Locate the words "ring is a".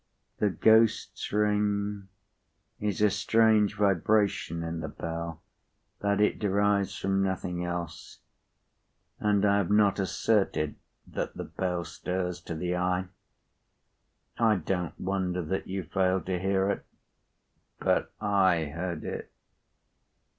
1.31-3.11